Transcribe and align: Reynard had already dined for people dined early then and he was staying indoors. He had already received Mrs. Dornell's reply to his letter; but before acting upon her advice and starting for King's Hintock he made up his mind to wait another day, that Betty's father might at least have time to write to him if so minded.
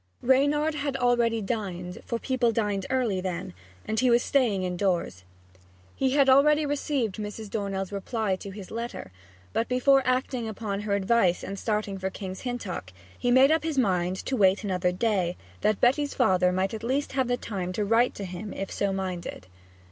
Reynard 0.23 0.73
had 0.73 0.97
already 0.97 1.43
dined 1.43 2.01
for 2.07 2.17
people 2.17 2.51
dined 2.51 2.87
early 2.89 3.21
then 3.21 3.53
and 3.85 3.99
he 3.99 4.09
was 4.09 4.23
staying 4.23 4.63
indoors. 4.63 5.23
He 5.95 6.13
had 6.13 6.27
already 6.27 6.65
received 6.65 7.17
Mrs. 7.17 7.51
Dornell's 7.51 7.91
reply 7.91 8.35
to 8.37 8.49
his 8.49 8.71
letter; 8.71 9.11
but 9.53 9.67
before 9.69 10.01
acting 10.03 10.47
upon 10.49 10.79
her 10.79 10.95
advice 10.95 11.43
and 11.43 11.59
starting 11.59 11.99
for 11.99 12.09
King's 12.09 12.41
Hintock 12.41 12.91
he 13.15 13.29
made 13.29 13.51
up 13.51 13.61
his 13.63 13.77
mind 13.77 14.15
to 14.25 14.35
wait 14.35 14.63
another 14.63 14.91
day, 14.91 15.37
that 15.61 15.79
Betty's 15.79 16.15
father 16.15 16.51
might 16.51 16.73
at 16.73 16.81
least 16.83 17.11
have 17.11 17.39
time 17.39 17.71
to 17.73 17.85
write 17.85 18.15
to 18.15 18.25
him 18.25 18.53
if 18.53 18.71
so 18.71 18.91
minded. 18.91 19.45